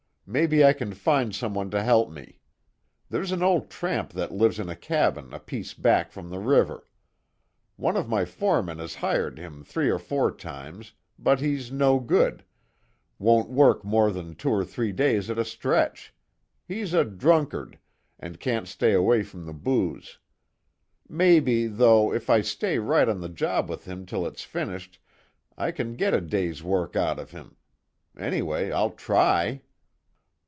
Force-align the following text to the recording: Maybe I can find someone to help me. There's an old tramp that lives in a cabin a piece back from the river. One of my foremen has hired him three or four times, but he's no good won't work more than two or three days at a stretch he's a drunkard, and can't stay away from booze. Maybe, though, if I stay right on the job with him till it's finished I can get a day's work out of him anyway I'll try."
Maybe 0.33 0.63
I 0.63 0.71
can 0.71 0.93
find 0.93 1.35
someone 1.35 1.69
to 1.71 1.83
help 1.83 2.09
me. 2.09 2.39
There's 3.09 3.33
an 3.33 3.43
old 3.43 3.69
tramp 3.69 4.13
that 4.13 4.31
lives 4.31 4.59
in 4.59 4.69
a 4.69 4.77
cabin 4.77 5.33
a 5.33 5.41
piece 5.41 5.73
back 5.73 6.09
from 6.13 6.29
the 6.29 6.39
river. 6.39 6.87
One 7.75 7.97
of 7.97 8.07
my 8.07 8.23
foremen 8.23 8.79
has 8.79 8.95
hired 8.95 9.37
him 9.37 9.65
three 9.65 9.89
or 9.89 9.99
four 9.99 10.31
times, 10.33 10.93
but 11.19 11.41
he's 11.41 11.69
no 11.69 11.99
good 11.99 12.45
won't 13.19 13.49
work 13.49 13.83
more 13.83 14.09
than 14.09 14.33
two 14.35 14.49
or 14.51 14.63
three 14.63 14.93
days 14.93 15.29
at 15.29 15.37
a 15.37 15.43
stretch 15.43 16.13
he's 16.65 16.93
a 16.93 17.03
drunkard, 17.03 17.77
and 18.17 18.39
can't 18.39 18.69
stay 18.69 18.93
away 18.93 19.23
from 19.23 19.43
booze. 19.59 20.17
Maybe, 21.09 21.67
though, 21.67 22.13
if 22.13 22.29
I 22.29 22.39
stay 22.39 22.79
right 22.79 23.09
on 23.09 23.19
the 23.19 23.27
job 23.27 23.67
with 23.69 23.83
him 23.83 24.05
till 24.05 24.25
it's 24.25 24.43
finished 24.45 24.97
I 25.57 25.71
can 25.71 25.95
get 25.97 26.13
a 26.13 26.21
day's 26.21 26.63
work 26.63 26.95
out 26.95 27.19
of 27.19 27.31
him 27.31 27.57
anyway 28.17 28.71
I'll 28.71 28.91
try." 28.91 29.63